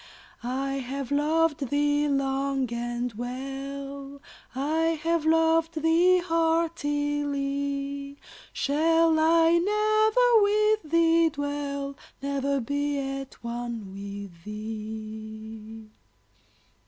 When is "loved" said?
1.11-1.67, 5.27-5.75